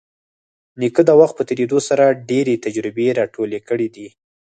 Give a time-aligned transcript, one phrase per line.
[0.79, 4.07] نیکه د وخت په تېرېدو سره ډېرې تجربې راټولې کړي دي.